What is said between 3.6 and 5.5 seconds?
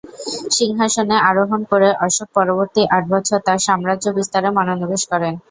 সাম্রাজ্য বিস্তারে মনোনিবেশ করেন।